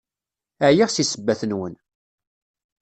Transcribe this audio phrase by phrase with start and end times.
[0.67, 1.75] Ɛyiɣ seg ssebbat-nwen!